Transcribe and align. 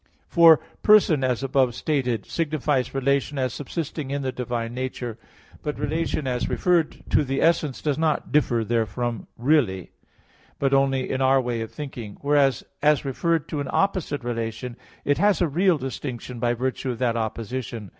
For 0.27 0.59
person, 0.81 1.23
as 1.23 1.43
above 1.43 1.75
stated 1.75 2.23
(Q. 2.23 2.25
29, 2.25 2.25
A. 2.25 2.25
4), 2.25 2.29
signifies 2.83 2.93
relation 2.95 3.37
as 3.37 3.53
subsisting 3.53 4.09
in 4.09 4.23
the 4.23 4.31
divine 4.31 4.73
nature. 4.73 5.19
But 5.61 5.77
relation 5.77 6.25
as 6.25 6.49
referred 6.49 7.03
to 7.11 7.23
the 7.23 7.39
essence 7.39 7.83
does 7.83 7.99
not 7.99 8.31
differ 8.31 8.63
therefrom 8.65 9.27
really, 9.37 9.91
but 10.57 10.73
only 10.73 11.07
in 11.11 11.21
our 11.21 11.39
way 11.39 11.61
of 11.61 11.69
thinking; 11.71 12.17
while 12.21 12.51
as 12.81 13.05
referred 13.05 13.47
to 13.49 13.59
an 13.59 13.69
opposite 13.69 14.23
relation, 14.23 14.75
it 15.05 15.19
has 15.19 15.39
a 15.39 15.47
real 15.47 15.77
distinction 15.77 16.39
by 16.39 16.55
virtue 16.55 16.89
of 16.89 16.97
that 16.97 17.15
opposition. 17.15 17.89